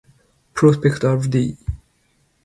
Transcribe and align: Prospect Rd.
Prospect 0.55 1.03
Rd. 1.03 1.35